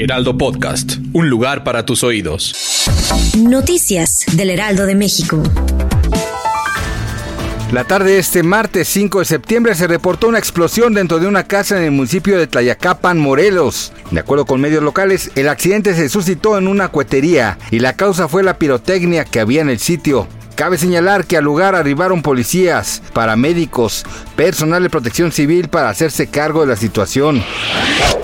Heraldo 0.00 0.38
Podcast. 0.38 0.98
Un 1.12 1.28
lugar 1.28 1.64
para 1.64 1.84
tus 1.84 2.04
oídos. 2.04 2.86
Noticias 3.36 4.26
del 4.32 4.50
Heraldo 4.50 4.86
de 4.86 4.94
México. 4.94 5.42
La 7.72 7.82
tarde 7.84 8.12
de 8.12 8.18
este 8.18 8.44
martes 8.44 8.86
5 8.88 9.18
de 9.18 9.24
septiembre 9.24 9.74
se 9.74 9.88
reportó 9.88 10.28
una 10.28 10.38
explosión 10.38 10.94
dentro 10.94 11.18
de 11.18 11.26
una 11.26 11.44
casa 11.44 11.76
en 11.76 11.84
el 11.84 11.90
municipio 11.90 12.38
de 12.38 12.46
Tlayacapan, 12.46 13.18
Morelos. 13.18 13.92
De 14.12 14.20
acuerdo 14.20 14.46
con 14.46 14.60
medios 14.60 14.84
locales, 14.84 15.32
el 15.34 15.48
accidente 15.48 15.94
se 15.94 16.08
suscitó 16.08 16.56
en 16.56 16.68
una 16.68 16.88
cuetería 16.88 17.58
y 17.72 17.80
la 17.80 17.94
causa 17.94 18.28
fue 18.28 18.44
la 18.44 18.56
pirotecnia 18.56 19.24
que 19.24 19.40
había 19.40 19.62
en 19.62 19.68
el 19.68 19.80
sitio. 19.80 20.28
Cabe 20.58 20.76
señalar 20.76 21.24
que 21.24 21.36
al 21.36 21.44
lugar 21.44 21.76
arribaron 21.76 22.20
policías, 22.20 23.00
paramédicos, 23.12 24.04
personal 24.34 24.82
de 24.82 24.90
protección 24.90 25.30
civil 25.30 25.68
para 25.68 25.88
hacerse 25.88 26.26
cargo 26.26 26.62
de 26.62 26.66
la 26.66 26.74
situación. 26.74 27.44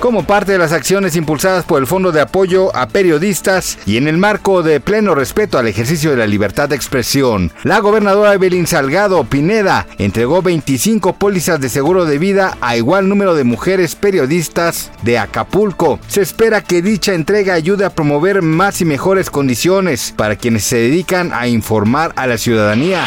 Como 0.00 0.24
parte 0.26 0.52
de 0.52 0.58
las 0.58 0.72
acciones 0.72 1.14
impulsadas 1.14 1.64
por 1.64 1.80
el 1.80 1.86
Fondo 1.86 2.10
de 2.10 2.20
Apoyo 2.20 2.74
a 2.76 2.88
Periodistas 2.88 3.78
y 3.86 3.98
en 3.98 4.08
el 4.08 4.18
marco 4.18 4.62
de 4.64 4.80
pleno 4.80 5.14
respeto 5.14 5.58
al 5.58 5.68
ejercicio 5.68 6.10
de 6.10 6.16
la 6.16 6.26
libertad 6.26 6.68
de 6.68 6.76
expresión, 6.76 7.52
la 7.62 7.78
gobernadora 7.78 8.34
Evelyn 8.34 8.66
Salgado 8.66 9.22
Pineda 9.24 9.86
entregó 9.96 10.42
25 10.42 11.14
pólizas 11.14 11.60
de 11.60 11.68
seguro 11.68 12.04
de 12.04 12.18
vida 12.18 12.58
a 12.60 12.76
igual 12.76 13.08
número 13.08 13.34
de 13.34 13.44
mujeres 13.44 13.94
periodistas 13.94 14.90
de 15.02 15.18
Acapulco. 15.18 16.00
Se 16.08 16.20
espera 16.20 16.60
que 16.60 16.82
dicha 16.82 17.14
entrega 17.14 17.54
ayude 17.54 17.86
a 17.86 17.94
promover 17.94 18.42
más 18.42 18.80
y 18.80 18.84
mejores 18.84 19.30
condiciones 19.30 20.12
para 20.14 20.36
quienes 20.36 20.64
se 20.64 20.76
dedican 20.76 21.32
a 21.32 21.46
informar 21.46 22.12
a 22.16 22.23
la 22.26 22.38
ciudadanía. 22.38 23.04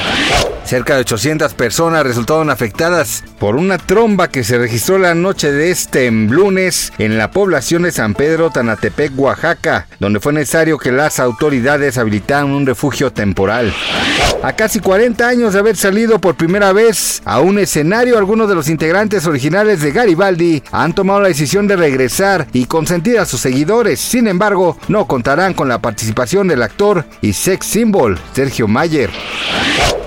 Cerca 0.67 0.95
de 0.95 0.99
800 0.99 1.53
personas 1.53 2.03
resultaron 2.03 2.49
afectadas 2.49 3.23
por 3.39 3.55
una 3.55 3.77
tromba 3.77 4.27
que 4.27 4.43
se 4.43 4.57
registró 4.57 4.97
la 4.97 5.15
noche 5.15 5.49
de 5.49 5.71
este 5.71 6.11
lunes 6.11 6.91
en 6.97 7.17
la 7.17 7.31
población 7.31 7.83
de 7.83 7.93
San 7.93 8.13
Pedro 8.13 8.49
Tanatepec, 8.49 9.17
Oaxaca, 9.17 9.87
donde 10.01 10.19
fue 10.19 10.33
necesario 10.33 10.77
que 10.77 10.91
las 10.91 11.21
autoridades 11.21 11.97
habilitaran 11.97 12.51
un 12.51 12.65
refugio 12.65 13.13
temporal. 13.13 13.73
A 14.43 14.57
casi 14.57 14.81
40 14.81 15.25
años 15.25 15.53
de 15.53 15.59
haber 15.59 15.77
salido 15.77 16.19
por 16.19 16.35
primera 16.35 16.73
vez 16.73 17.21
a 17.23 17.39
un 17.39 17.59
escenario, 17.59 18.17
algunos 18.17 18.49
de 18.49 18.55
los 18.55 18.67
integrantes 18.67 19.25
originales 19.25 19.79
de 19.79 19.93
Garibaldi 19.93 20.63
han 20.73 20.93
tomado 20.93 21.21
la 21.21 21.29
decisión 21.29 21.69
de 21.69 21.77
regresar 21.77 22.45
y 22.51 22.65
consentir 22.65 23.19
a 23.19 23.25
sus 23.25 23.39
seguidores. 23.39 24.01
Sin 24.01 24.27
embargo, 24.27 24.77
no 24.89 25.07
contarán 25.07 25.53
con 25.53 25.69
la 25.69 25.81
participación 25.81 26.49
del 26.49 26.61
actor 26.61 27.05
y 27.21 27.31
sex 27.31 27.65
symbol 27.65 28.19
Sergio 28.33 28.67
Mayer. 28.67 29.09